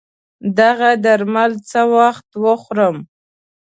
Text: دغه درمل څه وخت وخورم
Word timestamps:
دغه 0.59 0.89
درمل 1.03 1.51
څه 1.69 1.81
وخت 1.97 2.27
وخورم 2.43 2.95